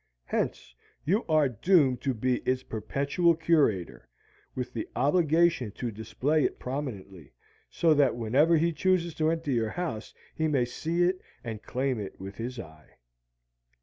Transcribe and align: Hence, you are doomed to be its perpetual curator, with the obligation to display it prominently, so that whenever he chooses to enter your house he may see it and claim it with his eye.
Hence, 0.25 0.73
you 1.05 1.23
are 1.29 1.47
doomed 1.47 2.01
to 2.01 2.15
be 2.15 2.37
its 2.39 2.63
perpetual 2.63 3.35
curator, 3.35 4.09
with 4.55 4.73
the 4.73 4.89
obligation 4.95 5.69
to 5.73 5.91
display 5.91 6.43
it 6.43 6.57
prominently, 6.57 7.33
so 7.69 7.93
that 7.93 8.15
whenever 8.15 8.57
he 8.57 8.73
chooses 8.73 9.13
to 9.13 9.29
enter 9.29 9.51
your 9.51 9.69
house 9.69 10.11
he 10.33 10.47
may 10.47 10.65
see 10.65 11.03
it 11.03 11.21
and 11.43 11.61
claim 11.61 11.99
it 11.99 12.19
with 12.19 12.37
his 12.37 12.57
eye. 12.59 12.95